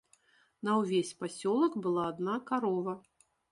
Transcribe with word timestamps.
На 0.67 0.77
ўвесь 0.83 1.11
пасёлак 1.19 1.77
была 1.85 2.09
адна 2.15 2.35
карова. 2.51 2.99